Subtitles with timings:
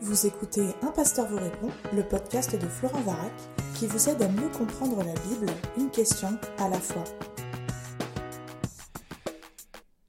[0.00, 3.32] Vous écoutez Un pasteur vous répond, le podcast de Florent Varac,
[3.74, 7.02] qui vous aide à mieux comprendre la Bible, une question à la fois.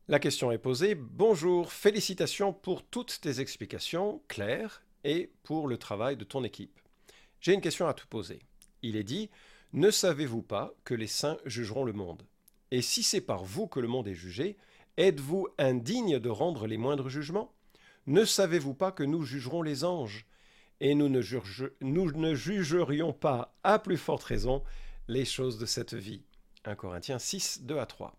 [0.10, 0.94] La question est posée.
[0.96, 6.80] Bonjour, félicitations pour toutes tes explications claires et pour le travail de ton équipe.
[7.40, 8.42] J'ai une question à te poser.
[8.82, 9.30] Il est dit,
[9.72, 12.24] ne savez-vous pas que les saints jugeront le monde?
[12.72, 14.58] Et si c'est par vous que le monde est jugé,
[14.98, 17.54] êtes-vous indigne de rendre les moindres jugements?
[18.08, 20.26] Ne savez-vous pas que nous jugerons les anges?
[20.80, 21.22] Et nous ne,
[22.36, 24.64] jugerions pas, à plus forte raison,
[25.10, 26.24] les choses de cette vie.
[26.64, 28.16] 1 Corinthiens 6, 2 à 3.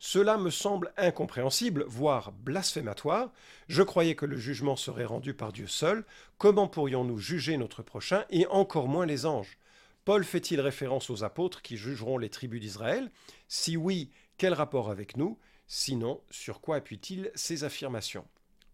[0.00, 3.30] Cela me semble incompréhensible, voire blasphématoire.
[3.68, 6.04] Je croyais que le jugement serait rendu par Dieu seul.
[6.36, 9.58] Comment pourrions-nous juger notre prochain et encore moins les anges?
[10.04, 13.12] Paul fait-il référence aux apôtres qui jugeront les tribus d'Israël?
[13.46, 15.38] Si oui, quel rapport avec nous?
[15.68, 18.26] Sinon, sur quoi appuie-t-il ces affirmations?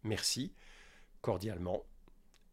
[0.06, 0.52] Merci,
[1.20, 1.84] cordialement.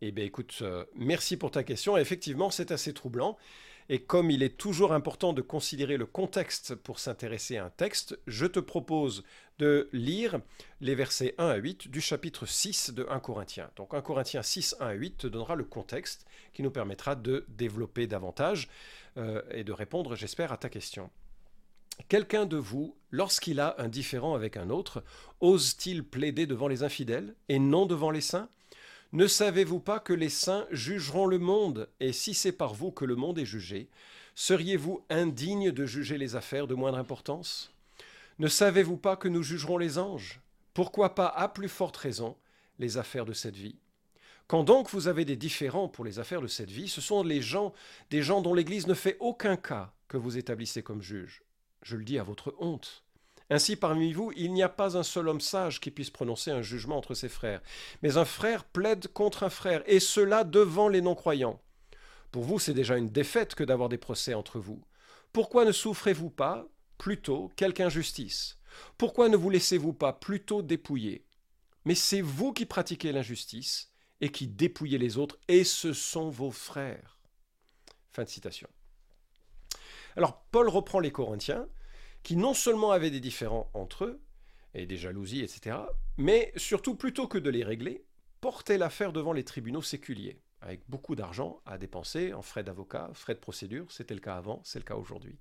[0.01, 1.95] Eh bien écoute, euh, merci pour ta question.
[1.95, 3.37] Effectivement, c'est assez troublant.
[3.89, 8.17] Et comme il est toujours important de considérer le contexte pour s'intéresser à un texte,
[8.27, 9.23] je te propose
[9.59, 10.39] de lire
[10.81, 13.69] les versets 1 à 8 du chapitre 6 de 1 Corinthiens.
[13.75, 17.45] Donc 1 Corinthiens 6, 1 à 8 te donnera le contexte qui nous permettra de
[17.49, 18.69] développer davantage
[19.17, 21.09] euh, et de répondre, j'espère, à ta question.
[22.09, 25.03] Quelqu'un de vous, lorsqu'il a un différend avec un autre,
[25.41, 28.49] ose-t-il plaider devant les infidèles et non devant les saints?
[29.13, 33.05] Ne savez-vous pas que les saints jugeront le monde, et si c'est par vous que
[33.05, 33.89] le monde est jugé,
[34.33, 37.71] seriez-vous indigne de juger les affaires de moindre importance?
[38.39, 40.39] Ne savez-vous pas que nous jugerons les anges?
[40.73, 42.35] Pourquoi pas, à plus forte raison,
[42.79, 43.75] les affaires de cette vie?
[44.47, 47.41] Quand donc vous avez des différends pour les affaires de cette vie, ce sont les
[47.41, 47.71] gens,
[48.09, 51.43] des gens dont l'Église ne fait aucun cas que vous établissez comme juges
[51.83, 53.03] je le dis à votre honte.
[53.49, 56.61] Ainsi parmi vous, il n'y a pas un seul homme sage qui puisse prononcer un
[56.61, 57.61] jugement entre ses frères,
[58.01, 61.61] mais un frère plaide contre un frère, et cela devant les non-croyants.
[62.31, 64.81] Pour vous, c'est déjà une défaite que d'avoir des procès entre vous.
[65.33, 66.67] Pourquoi ne souffrez-vous pas
[66.97, 68.57] plutôt quelque injustice?
[68.97, 71.25] Pourquoi ne vous laissez-vous pas plutôt dépouiller?
[71.85, 76.51] Mais c'est vous qui pratiquez l'injustice et qui dépouillez les autres, et ce sont vos
[76.51, 77.19] frères.
[78.13, 78.69] Fin de citation.
[80.15, 81.67] Alors Paul reprend les Corinthiens,
[82.23, 84.21] qui non seulement avaient des différends entre eux,
[84.73, 85.77] et des jalousies, etc.,
[86.17, 88.05] mais surtout, plutôt que de les régler,
[88.41, 93.35] portaient l'affaire devant les tribunaux séculiers, avec beaucoup d'argent à dépenser en frais d'avocat, frais
[93.35, 95.37] de procédure, c'était le cas avant, c'est le cas aujourd'hui.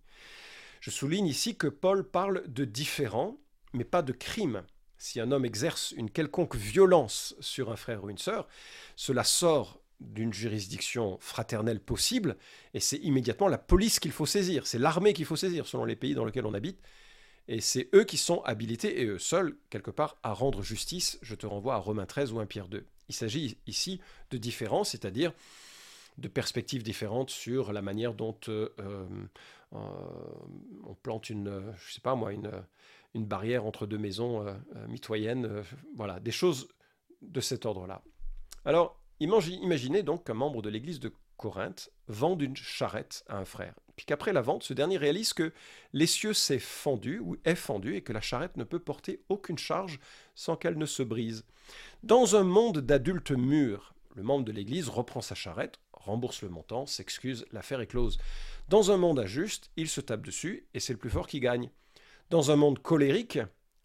[0.80, 3.38] Je souligne ici que Paul parle de différends,
[3.72, 4.64] mais pas de crimes.
[4.98, 8.48] Si un homme exerce une quelconque violence sur un frère ou une sœur,
[8.96, 12.36] cela sort d'une juridiction fraternelle possible,
[12.74, 15.96] et c'est immédiatement la police qu'il faut saisir, c'est l'armée qu'il faut saisir selon les
[15.96, 16.80] pays dans lesquels on habite,
[17.48, 21.18] et c'est eux qui sont habilités, et eux seuls, quelque part, à rendre justice.
[21.22, 22.86] Je te renvoie à Romains 13 ou 1 Pierre 2.
[23.08, 25.32] Il s'agit ici de différences, c'est-à-dire
[26.18, 29.06] de perspectives différentes sur la manière dont euh, euh,
[29.72, 32.50] on plante une, je sais pas moi, une,
[33.14, 34.54] une barrière entre deux maisons euh,
[34.88, 35.64] mitoyennes,
[35.96, 36.68] voilà, des choses
[37.22, 38.02] de cet ordre-là.
[38.64, 43.74] Alors, Imaginez donc qu'un membre de l'église de Corinthe vende une charrette à un frère,
[43.94, 45.52] puis qu'après la vente, ce dernier réalise que
[45.92, 50.00] l'essieu s'est fendu ou est fendu et que la charrette ne peut porter aucune charge
[50.34, 51.44] sans qu'elle ne se brise.
[52.02, 56.86] Dans un monde d'adultes mûrs, le membre de l'église reprend sa charrette, rembourse le montant,
[56.86, 58.18] s'excuse, l'affaire est close.
[58.68, 61.70] Dans un monde injuste, il se tape dessus et c'est le plus fort qui gagne.
[62.28, 63.38] Dans un monde colérique,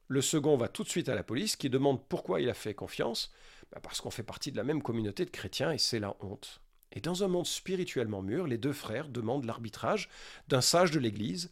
[0.08, 2.74] le second va tout de suite à la police qui demande pourquoi il a fait
[2.74, 3.32] confiance.
[3.72, 6.62] Bah, parce qu'on fait partie de la même communauté de chrétiens et c'est la honte.
[6.94, 10.10] Et dans un monde spirituellement mûr, les deux frères demandent l'arbitrage
[10.48, 11.52] d'un sage de l'Église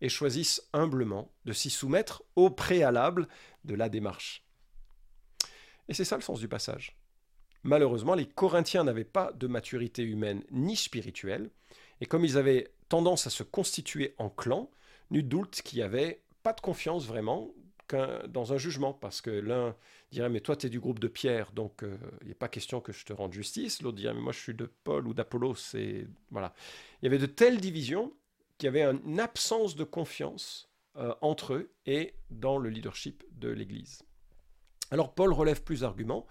[0.00, 3.28] et choisissent humblement de s'y soumettre au préalable
[3.64, 4.44] de la démarche.
[5.88, 6.96] Et c'est ça le sens du passage.
[7.62, 11.50] Malheureusement, les Corinthiens n'avaient pas de maturité humaine ni spirituelle,
[12.00, 14.70] et comme ils avaient tendance à se constituer en clan,
[15.10, 17.48] nul doute qu'il n'y avait pas de confiance vraiment
[18.28, 19.76] dans un jugement, parce que l'un
[20.10, 22.48] dirait mais toi tu es du groupe de Pierre, donc euh, il n'y a pas
[22.48, 25.14] question que je te rende justice, l'autre dirait mais moi je suis de Paul ou
[25.14, 26.54] d'Apollos, c'est voilà.
[27.02, 28.12] Il y avait de telles divisions
[28.58, 33.48] qu'il y avait une absence de confiance euh, entre eux et dans le leadership de
[33.48, 34.02] l'Église.
[34.90, 36.26] Alors Paul relève plusieurs arguments,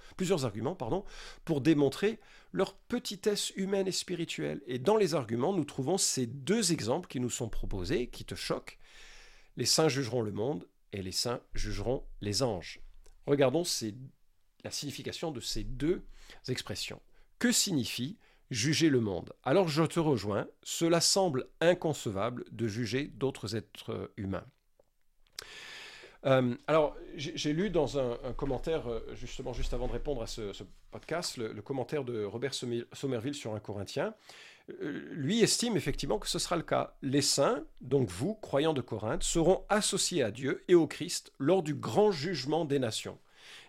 [1.44, 2.20] pour démontrer
[2.54, 4.62] leur petitesse humaine et spirituelle.
[4.68, 8.36] Et dans les arguments, nous trouvons ces deux exemples qui nous sont proposés, qui te
[8.36, 8.80] choquent.
[9.58, 12.80] Les saints jugeront le monde et les saints jugeront les anges.
[13.28, 13.64] Regardons
[14.64, 16.06] la signification de ces deux
[16.48, 17.02] expressions.
[17.40, 18.18] Que signifie
[18.52, 19.34] juger le monde?
[19.44, 24.46] Alors je te rejoins, cela semble inconcevable de juger d'autres êtres humains.
[26.26, 30.64] Euh, alors, j'ai lu dans un, commentaire, euh, justement, juste avant de répondre à ce,
[30.92, 34.16] podcast, le, commentaire de Robert Somerville sur un Corinthien.
[34.70, 36.96] Euh, lui estime effectivement que ce sera le cas.
[37.02, 41.64] Les saints, donc vous, croyants de Corinthe, seront associés à Dieu et au Christ lors
[41.64, 43.20] du grand jugement des nations.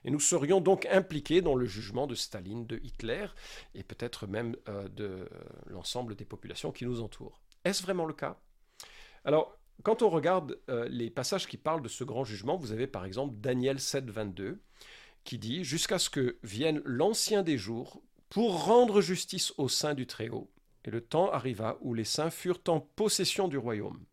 [0.04, 3.26] Et nous serions donc impliqués dans le jugement de Staline, de Hitler,
[3.74, 4.54] et peut-être même
[4.94, 5.28] de
[5.66, 7.40] l'ensemble des populations qui nous entourent.
[7.64, 8.38] Est-ce vraiment le cas?
[9.24, 12.86] Alors, quand on regarde euh, les passages qui parlent de ce grand jugement, vous avez
[12.86, 14.60] par exemple Daniel 7, 22,
[15.24, 20.06] qui dit Jusqu'à ce que vienne l'ancien des jours pour rendre justice aux saints du
[20.06, 20.50] Très-Haut.
[20.84, 24.04] Et le temps arriva où les saints furent en possession du royaume.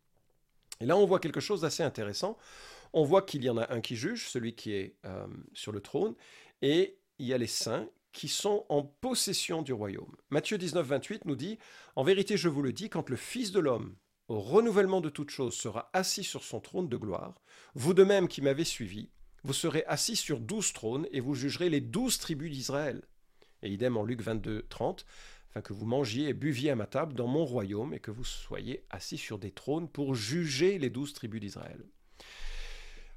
[0.80, 2.36] Et là, on voit quelque chose d'assez intéressant.
[2.92, 5.80] On voit qu'il y en a un qui juge, celui qui est euh, sur le
[5.80, 6.14] trône,
[6.60, 10.14] et il y a les saints qui sont en possession du royaume.
[10.30, 11.58] Matthieu 19, 28 nous dit
[11.96, 13.96] En vérité, je vous le dis, quand le Fils de l'homme
[14.28, 17.34] au renouvellement de toutes choses, sera assis sur son trône de gloire,
[17.74, 19.10] vous de même qui m'avez suivi,
[19.44, 23.02] vous serez assis sur douze trônes et vous jugerez les douze tribus d'Israël.
[23.62, 25.04] Et idem en Luc 22, 30,
[25.60, 28.84] que vous mangiez et buviez à ma table dans mon royaume et que vous soyez
[28.88, 31.84] assis sur des trônes pour juger les douze tribus d'Israël.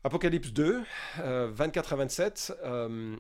[0.04, 0.84] Apocalypse 2,
[1.18, 3.16] 24 euh, à 27, euh,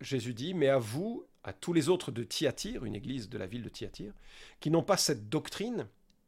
[0.00, 3.46] Jésus dit, mais à vous, à tous les autres de Thyatire, une église de la
[3.46, 4.12] ville de Thyatire,
[4.60, 5.86] qui n'ont pas cette doctrine,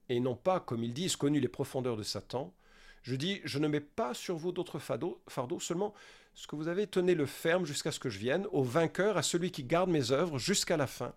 [0.09, 2.55] et non pas, comme ils disent, connu les profondeurs de Satan,
[3.03, 5.21] je dis, je ne mets pas sur vous d'autres fardeaux,
[5.59, 5.95] seulement
[6.35, 9.51] ce que vous avez, tenez-le ferme jusqu'à ce que je vienne, au vainqueur, à celui
[9.51, 11.13] qui garde mes œuvres jusqu'à la fin.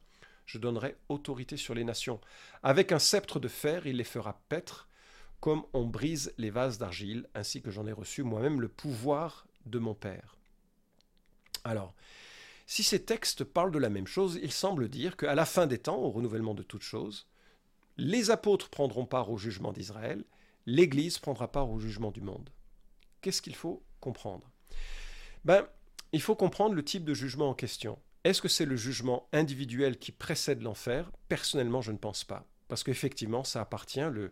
[0.46, 2.22] Je donnerai autorité sur les nations.
[2.64, 4.88] Avec un sceptre de fer, il les fera paître,
[5.40, 9.80] comme on brise les vases d'argile, ainsi que j'en ai reçu moi-même le pouvoir de
[9.80, 10.38] mon Père.
[11.64, 11.96] Alors,
[12.68, 15.78] si ces textes parlent de la même chose, il semble dire qu'à la fin des
[15.78, 17.28] temps, au renouvellement de toutes choses,
[17.98, 20.24] les apôtres prendront part au jugement d'Israël,
[20.66, 22.50] l'Église prendra part au jugement du monde.
[23.22, 24.50] Qu'est-ce qu'il faut comprendre?
[25.44, 25.68] Ben,
[26.12, 28.00] Il faut comprendre le type de jugement en question.
[28.26, 31.12] Est-ce que c'est le jugement individuel qui précède l'enfer?
[31.30, 32.48] Personnellement, je ne pense pas.
[32.68, 34.32] Parce qu'effectivement, ça appartient, le,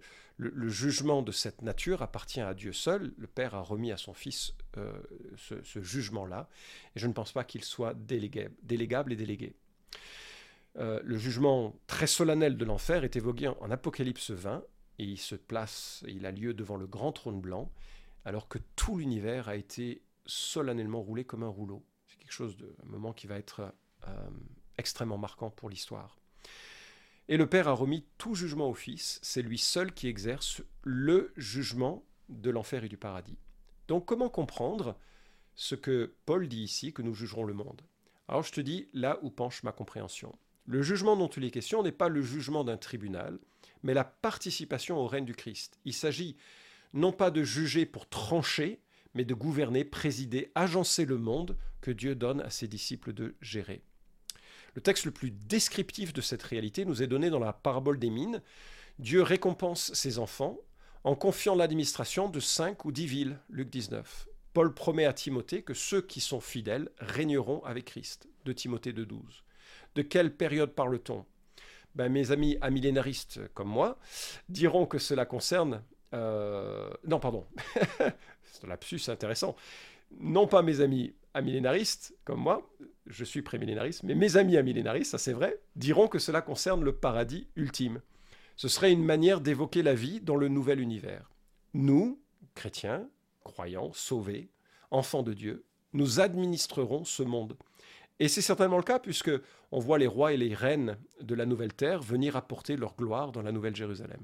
[0.67, 3.13] jugement de cette nature appartient à Dieu seul.
[3.19, 4.91] Le Père a remis à son Fils euh,
[5.37, 6.49] ce, jugement-là.
[6.95, 9.55] Et je ne pense pas qu'il soit délégable et délégué.
[10.79, 14.63] Euh, le jugement très solennel de l'enfer est évoqué en, Apocalypse 20
[14.97, 17.71] et il se place, il a lieu devant le grand trône blanc,
[18.25, 21.85] alors que tout l'univers a été solennellement roulé comme un rouleau.
[22.07, 23.71] C'est quelque chose de un moment qui va être
[24.77, 26.17] extrêmement marquant pour l'histoire.
[27.29, 31.31] Et le Père a remis tout jugement au Fils, c'est lui seul qui exerce le
[31.37, 33.37] jugement de l'enfer et du paradis.
[33.87, 34.97] Donc comment comprendre
[35.55, 37.81] ce que Paul dit ici, que nous jugerons le monde?
[38.27, 40.37] Alors je te dis là où penche ma compréhension.
[40.65, 43.39] Le jugement dont il est question n'est pas le jugement d'un tribunal,
[43.83, 45.79] mais la participation au règne du Christ.
[45.85, 46.37] Il s'agit
[46.93, 48.81] non pas de juger pour trancher,
[49.13, 53.83] mais de gouverner, présider, agencer le monde que Dieu donne à ses disciples de gérer.
[54.75, 58.09] Le texte le plus descriptif de cette réalité nous est donné dans la parabole des
[58.09, 58.41] mines.
[58.99, 60.57] Dieu récompense ses enfants
[61.03, 64.27] en confiant l'administration de cinq ou dix villes, Luc 19.
[64.53, 69.41] Paul promet à Timothée que ceux qui sont fidèles régneront avec Christ, de Timothée 2.12.
[69.95, 71.25] De quelle période parle-t-on?
[71.95, 73.99] Ben, Mes amis amillénaristes comme moi
[74.49, 75.83] diront que cela concerne...
[76.13, 77.45] Euh, non, pardon.
[78.43, 79.55] C'est un lapsus intéressant.
[80.19, 82.69] Non pas mes amis amillénaristes comme moi,
[83.07, 86.95] je suis prémillénariste, mais mes amis amillénaristes, ça c'est vrai, diront que cela concerne le
[86.95, 88.01] paradis ultime.
[88.55, 91.31] Ce serait une manière d'évoquer la vie dans le nouvel univers.
[91.73, 92.21] Nous,
[92.55, 93.09] chrétiens,
[93.43, 94.49] croyants, sauvés,
[94.91, 97.57] enfants de Dieu, nous administrerons ce monde.
[98.19, 99.31] Et c'est certainement le cas puisque
[99.71, 103.31] on voit les rois et les reines de la nouvelle terre venir apporter leur gloire
[103.31, 104.21] dans la nouvelle Jérusalem.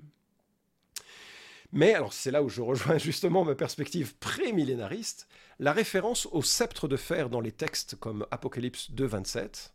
[1.72, 5.28] Mais, alors c'est là où je rejoins justement ma perspective pré-millénariste,
[5.60, 9.74] la référence au sceptre de fer dans les textes comme Apocalypse 2, 27,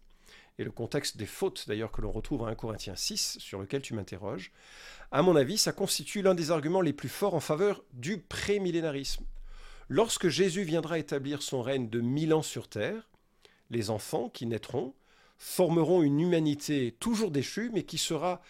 [0.58, 3.82] et le contexte des fautes d'ailleurs que l'on retrouve en 1 Corinthiens 6, sur lequel
[3.82, 4.52] tu m'interroges,
[5.10, 9.24] à mon avis, ça constitue l'un des arguments les plus forts en faveur du pré-millénarisme.
[9.88, 13.10] Lorsque Jésus viendra établir son règne de mille ans sur terre,
[13.70, 14.94] les enfants qui naîtront
[15.36, 18.40] formeront une humanité toujours déchue, mais qui sera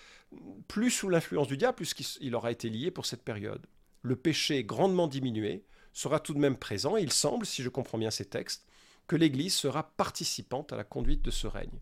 [0.69, 3.67] plus sous l'influence du diable, puisqu'il aura été lié pour cette période.
[4.03, 7.99] Le péché grandement diminué sera tout de même présent, et il semble, si je comprends
[7.99, 8.67] bien ces textes,
[9.07, 11.81] que l'Église sera participante à la conduite de ce règne.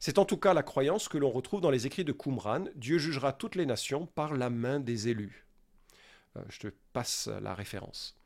[0.00, 2.98] C'est en tout cas la croyance que l'on retrouve dans les écrits de Qumran, Dieu
[2.98, 5.46] jugera toutes les nations par la main des élus.
[6.36, 8.16] Euh, je te passe la référence.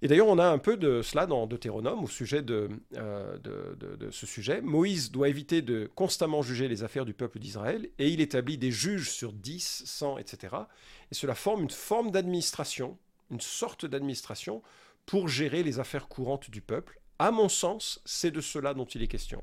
[0.00, 4.26] Et d'ailleurs, on a un peu de cela dans Deutéronome au sujet euh, de, ce
[4.26, 4.60] sujet.
[4.60, 8.70] Moïse doit éviter de constamment juger les affaires du peuple d'Israël et il établit des
[8.70, 10.54] juges sur 10, 100, etc.
[11.10, 12.96] Et cela forme une forme d'administration,
[13.30, 14.62] une sorte d'administration
[15.04, 17.00] pour gérer les affaires courantes du peuple.
[17.18, 19.42] À mon sens, c'est de cela dont il est question.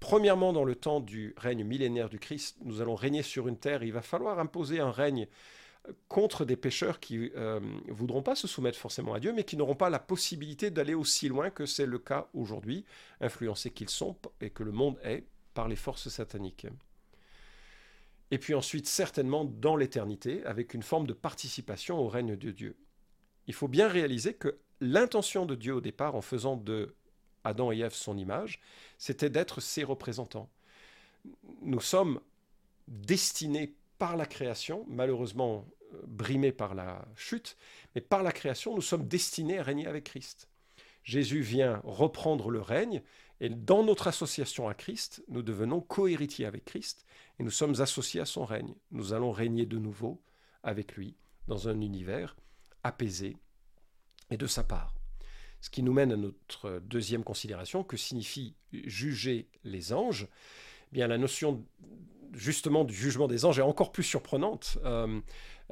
[0.00, 3.82] Premièrement, dans le temps du règne millénaire du Christ, nous allons régner sur une terre.
[3.82, 5.26] Il va falloir imposer un règne
[6.08, 9.56] contre des pécheurs qui ne euh, voudront pas se soumettre forcément à Dieu, mais qui
[9.56, 12.84] n'auront pas la possibilité d'aller aussi loin que c'est le cas aujourd'hui,
[13.20, 16.66] influencés qu'ils sont et que le monde est par les forces sataniques.
[18.30, 22.76] Et puis ensuite, certainement dans l'éternité, avec une forme de participation au règne de Dieu.
[23.46, 26.94] Il faut bien réaliser que l'intention de Dieu au départ, en faisant de
[27.44, 28.60] Adam et Ève son image,
[28.98, 30.48] c'était d'être ses représentants.
[31.60, 32.20] Nous sommes
[32.88, 35.66] destinés par la création, malheureusement
[36.06, 37.56] brimés par la chute,
[37.94, 40.48] mais par la création, nous sommes destinés à régner avec Christ.
[41.02, 43.02] Jésus vient reprendre le règne,
[43.40, 47.04] et dans notre association à Christ, nous devenons cohéritiers avec Christ,
[47.38, 48.74] et nous sommes associés à son règne.
[48.90, 50.22] Nous allons régner de nouveau
[50.62, 52.36] avec lui, dans un univers
[52.82, 53.36] apaisé
[54.30, 54.94] et de sa part.
[55.60, 60.28] Ce qui nous mène à notre deuxième considération, que signifie juger les anges
[60.90, 61.64] eh Bien, la notion
[62.34, 65.20] justement du jugement des anges est encore plus surprenante, euh,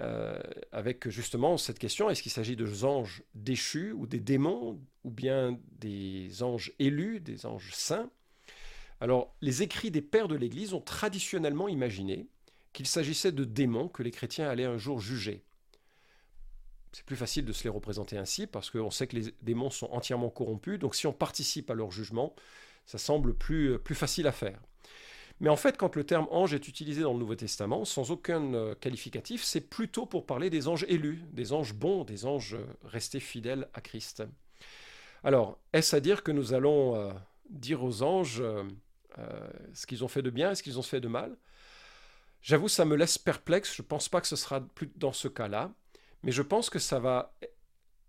[0.00, 0.40] euh,
[0.70, 5.58] avec justement cette question, est-ce qu'il s'agit de anges déchus ou des démons, ou bien
[5.78, 8.10] des anges élus, des anges saints?
[9.00, 12.28] Alors, les écrits des pères de l'Église ont traditionnellement imaginé
[12.72, 15.44] qu'il s'agissait de démons que les chrétiens allaient un jour juger.
[16.92, 19.88] C'est plus facile de se les représenter ainsi parce qu'on sait que les démons sont
[19.92, 22.34] entièrement corrompus, donc si on participe à leur jugement,
[22.86, 24.60] ça semble plus, plus facile à faire.
[25.42, 28.54] Mais en fait, quand le terme ange est utilisé dans le Nouveau Testament, sans aucun
[28.54, 32.64] euh, qualificatif, c'est plutôt pour parler des anges élus, des anges bons, des anges euh,
[32.84, 34.22] restés fidèles à Christ.
[35.24, 37.12] Alors, est-ce à dire que nous allons euh,
[37.50, 38.42] dire aux anges
[39.74, 41.36] ce qu'ils ont fait de bien et ce qu'ils ont fait de mal?
[42.40, 43.74] J'avoue, ça me laisse perplexe.
[43.74, 45.72] Je ne pense pas que ce sera plus dans ce cas-là,
[46.22, 47.34] mais je pense que ça va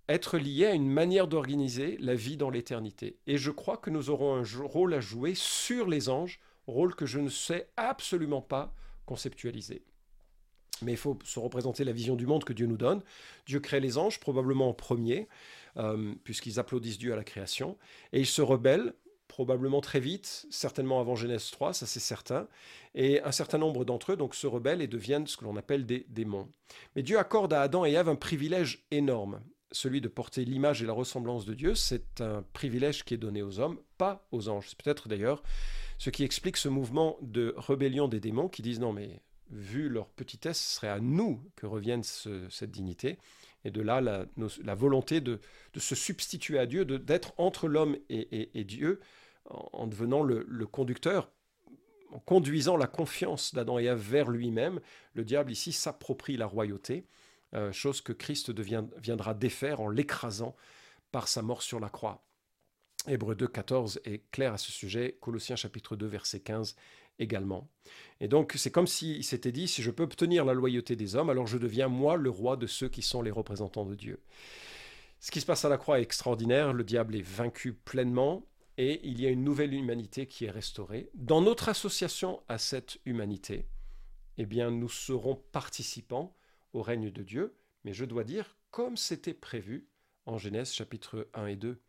[0.08, 3.18] être lié à une manière d'organiser la vie dans l'éternité.
[3.26, 7.06] Et je crois que nous aurons un rôle à jouer sur les anges rôle que
[7.06, 8.74] je ne sais absolument pas
[9.06, 9.84] conceptualiser.
[10.82, 13.02] Mais il faut se représenter la vision du monde que Dieu nous donne.
[13.46, 15.28] Dieu crée les anges, probablement en premier,
[15.78, 17.78] euh, puisqu'ils applaudissent Dieu à la création,
[18.12, 18.94] et ils se rebellent,
[19.28, 22.48] probablement très vite, certainement avant Genèse 3, ça c'est certain,
[22.94, 25.88] et un certain nombre d'entre eux donc se rebellent et deviennent ce que l'on appelle
[25.88, 26.50] des démons.
[26.96, 29.42] Mais Dieu accorde à Adam et Ève un privilège énorme,
[29.74, 33.42] celui de porter l'image et la ressemblance de Dieu, c'est un privilège qui est donné
[33.42, 34.68] aux hommes, pas aux anges.
[34.70, 35.42] C'est peut-être d'ailleurs
[36.04, 40.10] ce qui explique ce mouvement de rébellion des démons qui disent non mais vu leur
[40.10, 43.18] petitesse, ce serait à nous que revienne cette dignité.
[43.64, 45.40] Et de là la, volonté de,
[45.78, 49.00] se substituer à Dieu, d'être entre l'homme et, Dieu,
[49.46, 51.32] en, devenant le, conducteur,
[52.12, 54.82] en conduisant la confiance d'Adam et Ève vers lui-même.
[55.14, 57.08] Le diable ici s'approprie la royauté,
[57.54, 60.54] euh, chose que Christ viendra défaire en l'écrasant
[61.14, 62.26] par sa mort sur la croix.
[63.08, 66.76] Hébreu 2, 14 est clair à ce sujet, Colossiens chapitre 2, verset 15
[67.20, 67.70] également.
[68.22, 71.30] Et donc c'est comme s'il s'était dit, si je peux obtenir la loyauté des hommes,
[71.30, 74.22] alors je deviens moi le roi de ceux qui sont les représentants de Dieu.
[75.20, 78.46] Ce qui se passe à la croix est extraordinaire, le diable est vaincu pleinement
[78.78, 81.10] et il y a une nouvelle humanité qui est restaurée.
[81.14, 83.68] Dans notre association à cette humanité,
[84.38, 86.36] eh bien nous serons participants
[86.74, 89.88] au règne de Dieu, mais je dois dire comme c'était prévu
[90.26, 91.80] en Genèse chapitre 1 et 2.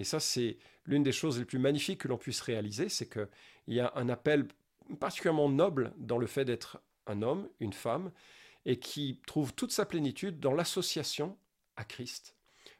[0.00, 3.28] Et ça, c'est l'une des choses les plus magnifiques que l'on puisse réaliser, c'est qu'il
[3.68, 4.48] y a un appel
[4.98, 8.10] particulièrement noble dans le fait d'être un homme, une femme,
[8.64, 11.36] et qui trouve toute sa plénitude dans l'association
[11.76, 12.34] à Christ.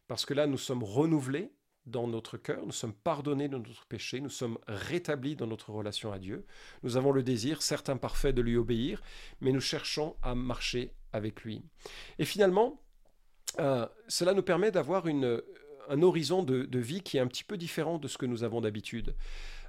[0.08, 1.52] Parce que là, nous sommes renouvelés
[1.84, 6.12] dans notre cœur, nous sommes pardonnés de notre péché, nous sommes rétablis dans notre relation
[6.12, 6.46] à Dieu.
[6.82, 9.02] Nous avons le désir, certes imparfait, de lui obéir,
[9.42, 11.62] mais nous cherchons à marcher avec lui.
[12.18, 12.80] Et finalement,
[13.58, 15.42] euh, cela nous permet d'avoir une,
[15.88, 18.60] un horizon de, vie qui est un petit peu différent de ce que nous avons
[18.60, 19.14] d'habitude.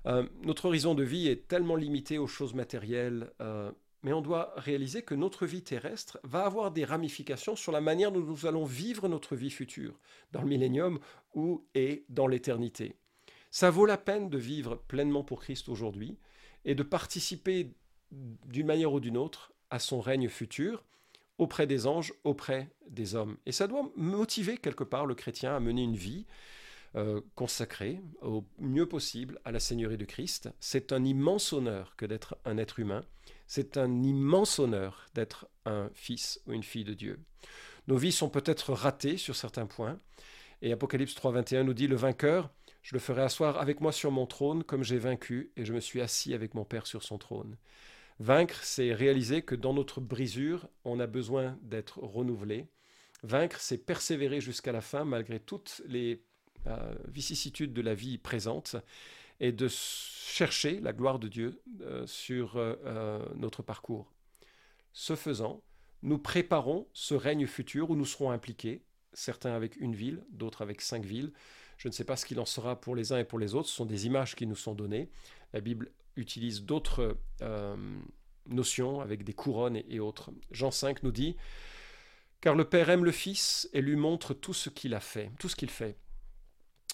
[0.06, 3.72] Euh, notre horizon de vie est tellement limité aux choses matérielles, euh,
[4.03, 8.12] mais on doit réaliser que notre vie terrestre va avoir des ramifications sur la manière
[8.12, 10.00] dont nous allons vivre notre vie future,
[10.32, 11.00] dans le millénium
[11.36, 12.96] ou et dans l'éternité.
[13.51, 16.18] Ça vaut la peine de vivre pleinement pour Christ aujourd'hui
[16.65, 17.74] et de participer
[18.12, 20.84] d'une manière ou d'une autre à son règne futur,
[21.42, 23.36] auprès des anges, auprès des hommes.
[23.48, 26.28] Et ça doit motiver quelque part le chrétien à mener une vie
[26.96, 30.52] euh, consacrée au mieux possible à la Seigneurie de Christ.
[30.60, 33.02] C'est un immense honneur que d'être un être humain.
[33.48, 37.20] C'est un immense honneur d'être un fils ou une fille de Dieu.
[37.88, 40.00] Nos vies sont peut-être ratées sur certains points.
[40.62, 42.52] Et Apocalypse 3.21 nous dit, le vainqueur,
[42.84, 45.80] je le ferai asseoir avec moi sur mon trône comme j'ai vaincu et je me
[45.80, 47.58] suis assis avec mon Père sur son trône.
[48.22, 52.68] Vaincre, c'est réaliser que dans notre brisure, on a besoin d'être renouvelé
[53.24, 56.24] Vaincre, c'est persévérer jusqu'à la fin malgré toutes les
[56.68, 58.75] euh, vicissitudes de la vie présente
[59.40, 64.13] et de chercher la gloire de Dieu euh, sur euh, notre parcours.
[64.94, 65.63] Ce faisant,
[66.04, 70.82] nous préparons ce règne futur où nous serons impliqués, certains avec une ville, d'autres avec
[70.82, 71.34] cinq villes.
[71.78, 73.70] Je ne sais pas ce qu'il en sera pour les uns et pour les autres,
[73.70, 75.10] ce sont des images qui nous sont données.
[75.54, 77.18] La Bible utilise d'autres
[78.48, 80.32] notions avec des couronnes et, et autres.
[80.51, 81.36] Jean 5 nous dit
[82.41, 85.48] car le Père aime le Fils et lui montre tout ce qu'il a fait, tout
[85.48, 85.96] ce qu'il fait.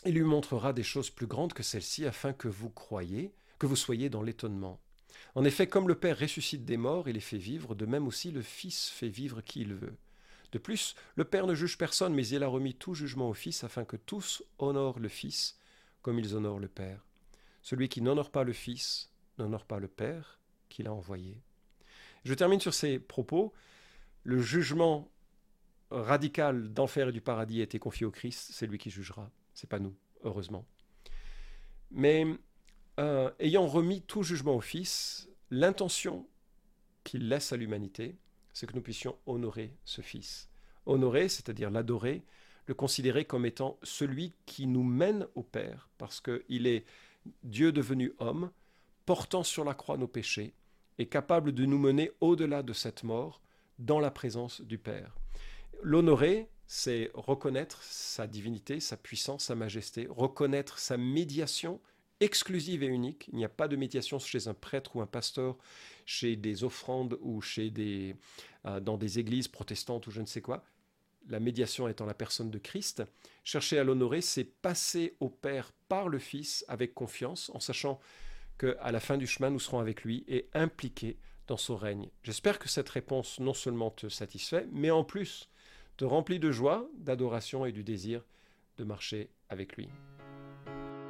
[0.06, 3.78] Il lui montrera des choses plus grandes que celles-ci afin que vous croyiez, que vous
[3.78, 4.82] soyez dans l'étonnement.
[5.36, 8.32] En effet, comme le Père ressuscite des morts et les fait vivre, de même aussi
[8.32, 9.96] le Fils fait vivre qui il veut.
[10.52, 13.64] De plus, le Père ne juge personne, mais il a remis tout jugement au Fils
[13.64, 15.58] afin que tous honorent le Fils
[16.02, 17.07] comme ils honorent le Père.
[17.68, 21.42] Celui qui n'honore pas le Fils n'honore pas le Père qui l'a envoyé.
[22.24, 23.52] Je termine sur ces propos.
[24.24, 25.12] Le jugement
[25.92, 29.70] radical d'enfer et du paradis a été confié au Christ, c'est lui qui jugera, c'est
[29.70, 29.94] pas nous,
[30.24, 30.66] heureusement.
[31.92, 32.26] Mais
[33.02, 36.26] euh, ayant remis tout jugement au Fils, l'intention
[37.04, 38.16] qu'il laisse à l'humanité,
[38.54, 40.48] c'est que nous puissions honorer ce Fils.
[40.86, 42.24] Honorer, c'est-à-dire l'adorer,
[42.68, 46.86] le considérer comme étant celui qui nous mène au Père, parce qu'il est
[47.44, 48.52] Dieu devenu homme,
[49.06, 50.54] portant sur la croix nos péchés,
[51.00, 53.42] et capable de nous mener au-delà de cette mort,
[53.80, 55.16] dans la présence du Père.
[55.84, 61.80] L'honorer, c'est reconnaître sa divinité, sa puissance, sa majesté, reconnaître sa médiation
[62.20, 63.30] exclusive et unique.
[63.32, 65.56] Il n'y a pas de médiation chez un prêtre ou un pasteur,
[66.06, 68.16] chez des offrandes ou chez des,
[68.66, 70.64] euh, dans des églises protestantes ou je ne sais quoi.
[71.28, 73.04] La médiation étant la personne de Christ.
[73.44, 78.00] Chercher à l'honorer, c'est passer au Père par le Fils avec confiance, en sachant
[78.58, 81.18] qu'à la fin du chemin, nous serons avec lui et impliqués
[81.48, 82.10] dans son règne.
[82.24, 85.50] J'espère que cette réponse non seulement te satisfait, mais en plus
[85.98, 88.24] te remplit de joie, d'adoration et du désir
[88.78, 89.90] de marcher avec lui.